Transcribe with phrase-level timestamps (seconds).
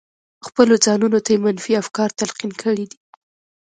[0.47, 2.99] خپلو ځانونو ته يې منفي افکار تلقين کړي دي.